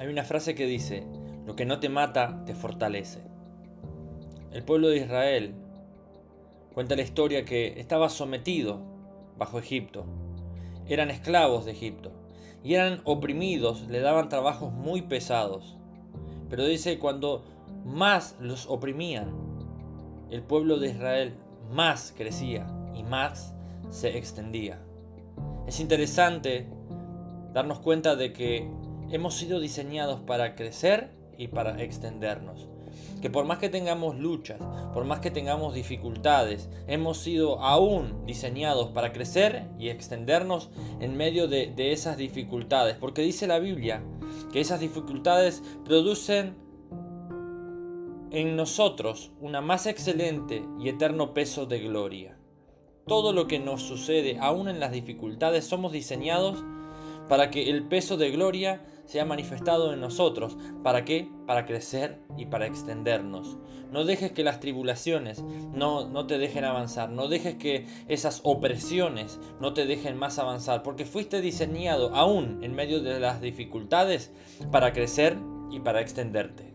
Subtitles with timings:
[0.00, 1.06] Hay una frase que dice,
[1.44, 3.20] lo que no te mata te fortalece.
[4.50, 5.52] El pueblo de Israel
[6.72, 8.80] cuenta la historia que estaba sometido
[9.36, 10.06] bajo Egipto.
[10.88, 12.12] Eran esclavos de Egipto
[12.64, 15.76] y eran oprimidos, le daban trabajos muy pesados.
[16.48, 17.44] Pero dice, cuando
[17.84, 19.34] más los oprimían,
[20.30, 21.34] el pueblo de Israel
[21.70, 23.54] más crecía y más
[23.90, 24.80] se extendía.
[25.66, 26.66] Es interesante
[27.52, 28.66] darnos cuenta de que
[29.10, 32.68] hemos sido diseñados para crecer y para extendernos.
[33.20, 34.60] Que por más que tengamos luchas,
[34.94, 41.46] por más que tengamos dificultades, hemos sido aún diseñados para crecer y extendernos en medio
[41.46, 42.96] de, esas dificultades.
[42.96, 44.02] Porque dice la Biblia
[44.52, 46.56] que esas dificultades producen
[48.30, 52.36] en nosotros una más excelente y eterno peso de gloria.
[53.06, 56.64] Todo lo que nos sucede, aún en las dificultades, somos diseñados
[57.28, 60.56] para que el peso de gloria sea manifestado en nosotros.
[60.84, 61.28] ¿Para qué?
[61.44, 63.58] Para crecer y para extendernos.
[63.90, 65.42] No dejes que las tribulaciones
[65.74, 67.10] no, no te dejen avanzar.
[67.10, 70.84] No dejes que esas opresiones no te dejen más avanzar.
[70.84, 74.30] Porque fuiste diseñado aún en medio de las dificultades
[74.70, 75.36] para crecer
[75.72, 76.69] y para extenderte.